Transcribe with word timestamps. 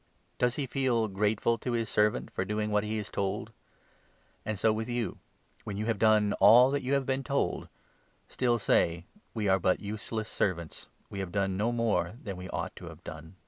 Does 0.39 0.55
he 0.55 0.65
feel 0.65 1.07
9 1.07 1.13
grateful 1.13 1.59
to 1.59 1.73
his 1.73 1.87
servant 1.87 2.31
for 2.31 2.43
doing 2.43 2.71
what 2.71 2.83
he 2.83 2.97
is 2.97 3.07
told? 3.11 3.51
And 4.43 4.57
so 4.57 4.73
with 4.73 4.87
10 4.87 4.95
you— 4.95 5.17
when 5.63 5.77
you 5.77 5.85
have 5.85 5.99
done 5.99 6.33
all 6.39 6.71
that 6.71 6.81
you 6.81 6.93
have 6.93 7.05
been 7.05 7.23
told, 7.23 7.69
still 8.27 8.57
say' 8.57 9.05
We 9.35 9.47
are 9.47 9.59
but 9.59 9.79
useless 9.79 10.27
servants; 10.27 10.87
we 11.11 11.19
have 11.19 11.31
done 11.31 11.55
no 11.55 11.71
more 11.71 12.13
than 12.19 12.35
we 12.35 12.49
ought 12.49 12.75
to 12.77 12.85
have 12.87 13.03
done. 13.03 13.35